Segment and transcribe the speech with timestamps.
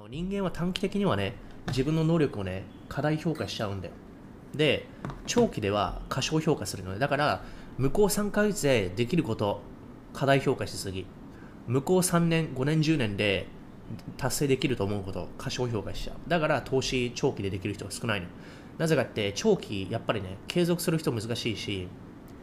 [0.00, 1.34] の人間は短期的にはね、
[1.68, 3.94] 自分の能力をね、過大評価しちゃうんだよ。
[4.54, 4.86] で、
[5.26, 7.44] 長期では過小評価するので、だから、
[7.76, 9.60] 向こう3ヶ月でできること、
[10.14, 11.06] 過大評価しすぎ。
[11.66, 13.46] 向こう3年、5年、10年で
[14.16, 16.16] 達成できると思うこと、過小評価しちゃう。
[16.28, 18.26] だから、投資長期でできる人が少ないの。
[18.78, 21.88] なぜかって、長期、やっぱりね、継続する人難しいし、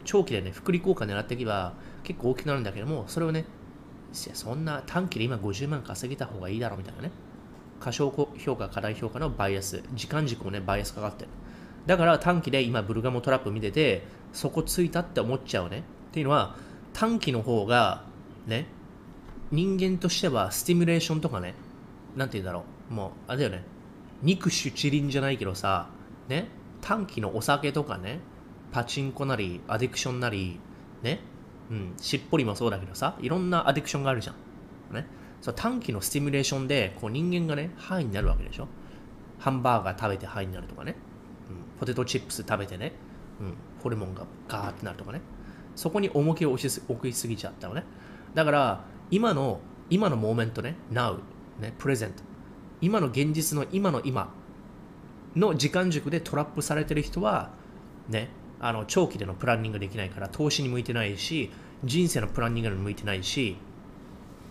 [0.04, 3.44] 長期でね、福利効果狙っていけば結構大きくなるんだけども、それをね、
[4.12, 7.10] そんな短期で今50万稼げた方がいいだろうみたいなね。
[7.80, 11.30] 過小評価、過大評価のバイアス、時間軸をね、バイアスかかってる。
[11.86, 15.84] だから短期で今ブルガモトラップ見てて、そこついたって思っちゃうね。
[16.10, 16.56] っていうのは、
[16.92, 18.04] 短期の方が、
[18.46, 18.66] ね、
[19.50, 21.54] 人間としてはスティミュレーションとかね、
[22.16, 23.64] なんて言うんだろう、もう、あれだよね、
[24.22, 25.88] 肉主チリンじゃないけどさ、
[26.28, 26.48] ね、
[26.80, 28.20] 短期のお酒とかね、
[28.72, 30.60] パチンコなり、アディクションなり、
[31.02, 31.20] ね、
[31.70, 34.94] うん、しっぽりもそうだけどさ、いろんなアディクションがあるじゃん。
[34.94, 35.06] ね、
[35.40, 38.68] そう短期のスティミュレーションで、こう人間がね、ハイになるわけでしょ？
[39.38, 40.96] ハンバーガー食べてハイになるとかね、
[41.48, 42.92] うん、ポテトチップス食べてね、
[43.40, 45.20] うん、ホルモンがガーってなるとかね。
[45.76, 47.84] そこに重きを置し置きすぎちゃったのね。
[48.34, 51.18] だから、今の、今のモーメントね、now、
[51.60, 52.24] ね、プレゼント。
[52.80, 54.32] 今の現実の今の今
[55.36, 57.50] の時間軸でトラップされてる人は、
[58.08, 58.28] ね、
[58.58, 61.50] あの長期でのプランニングできないから投資に向いてないし、
[61.84, 63.56] 人生のプランニングに向いてないし、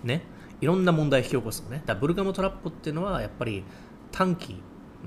[0.04, 0.24] ね、
[0.62, 1.84] いろんな問題を引き起こすのね。
[1.86, 3.64] だブルガモトラップっていうのはやっぱり
[4.12, 4.62] 短期、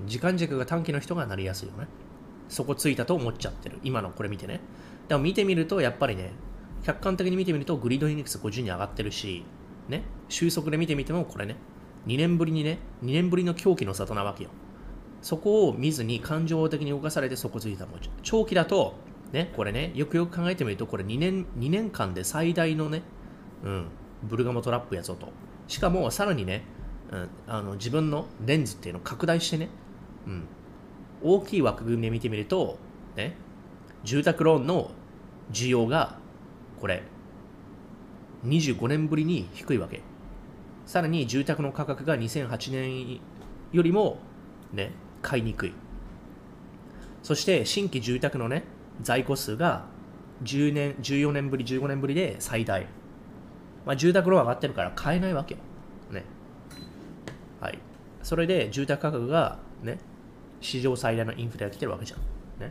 [0.06, 1.88] 時間軸が短期の人がなりやすいよね。
[2.48, 3.78] そこついたと思っちゃってる。
[3.82, 4.60] 今のこれ見てね。
[5.08, 6.32] でも見てみるとやっぱりね、
[6.82, 9.44] 客観的に見てみるとグリードインデックス50に上がってるし、
[9.88, 11.56] ね、収束で見てみてもこれね、
[12.06, 14.50] 2年ぶりにね、2年ぶりの狂気の里なわけよ。
[15.22, 18.94] そこを見ずに感情的に動かされてそこついたもん長期だと、
[19.32, 23.02] ね、これね、よくよく考えてみると、これ2年 ,2 年間で最大のね、
[23.64, 23.86] うん、
[24.22, 25.28] ブルガモトラップやぞと。
[25.68, 26.62] しかも、さらにね、
[27.10, 29.68] うん、あの自分のレンズっていうのを拡大してね、
[30.26, 30.44] うん、
[31.22, 32.78] 大きい枠組みで見てみると、
[33.16, 33.36] ね、
[34.04, 34.90] 住宅ローンの
[35.52, 36.18] 需要が、
[36.80, 37.02] これ、
[38.46, 40.02] 25年ぶりに低いわけ。
[40.86, 43.20] さらに住宅の価格が2008年
[43.72, 44.18] よりも、
[44.72, 44.92] ね、
[45.22, 45.72] 買いにくい。
[47.22, 48.64] そして新規住宅のね、
[49.02, 49.84] 在庫数が
[50.42, 52.86] 10年、14年ぶり、15年ぶりで最大。
[53.90, 55.60] まあ、住宅ローン上がってるから買えないわけよ。
[56.12, 56.22] ね。
[57.60, 57.78] はい。
[58.22, 59.98] それで住宅価格がね、
[60.60, 62.20] 史上最大のインフレが来てるわけじゃん。
[62.62, 62.70] ね。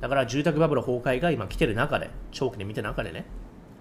[0.00, 3.26] だから住宅バブル崩壊が今来てる中で、長期で見てる中でね、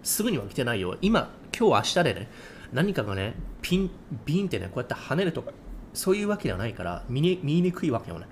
[0.04, 0.98] すぐには来てないよ。
[1.02, 2.28] 今、今日明日でね、
[2.74, 3.90] 何かがね、ピン、
[4.26, 5.54] ビンってね、こうやって跳ねるとか、
[5.94, 8.26] そういうわけではないから見に見にくいわけよね。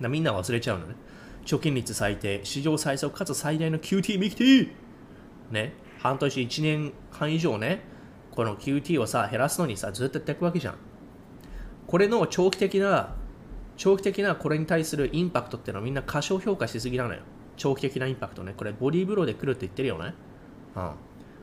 [0.00, 0.94] だみんな忘れちゃうのね。
[1.44, 4.83] 貯金率最低、史上最速かつ最大の QT ミキティ
[5.50, 7.82] ね、半年1年半以上ね、
[8.30, 10.74] この QT をさ、減らすのにさ、ずっとやっていくわけじゃん。
[11.86, 13.14] これの長期的な、
[13.76, 17.20] 長期的なこれに対するインパクトっていうのはみんな過小評価しすぎなのよ。
[17.56, 18.54] 長期的なインパクトね。
[18.56, 20.14] これボディーブローで来るって言ってるよね。
[20.76, 20.90] うん。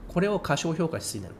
[0.08, 1.36] これを過小評価しすぎなの。